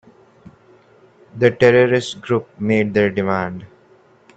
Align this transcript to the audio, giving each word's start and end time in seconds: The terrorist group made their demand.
The 1.37 1.51
terrorist 1.51 2.21
group 2.21 2.59
made 2.59 2.95
their 2.95 3.11
demand. 3.11 3.67